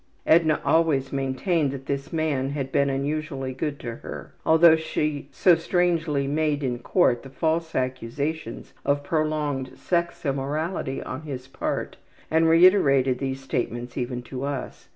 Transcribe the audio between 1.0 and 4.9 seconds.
maintained that this man had been unusually good to her, although